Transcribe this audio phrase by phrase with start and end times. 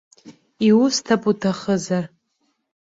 [0.67, 2.05] Иусҭап уҭахызар.